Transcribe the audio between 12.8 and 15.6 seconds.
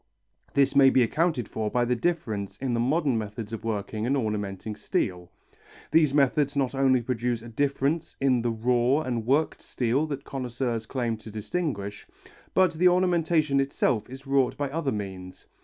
ornamentation itself is wrought by other means.